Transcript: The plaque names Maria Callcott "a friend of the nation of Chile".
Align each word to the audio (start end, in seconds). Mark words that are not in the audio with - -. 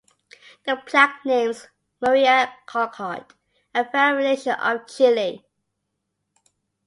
The 0.65 0.77
plaque 0.83 1.23
names 1.25 1.67
Maria 2.01 2.51
Callcott 2.67 3.33
"a 3.75 3.87
friend 3.87 4.17
of 4.17 4.23
the 4.23 4.29
nation 4.29 4.53
of 4.53 4.87
Chile". 4.87 5.45